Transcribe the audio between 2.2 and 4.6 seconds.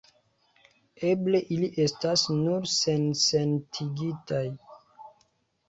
nur sensentigitaj?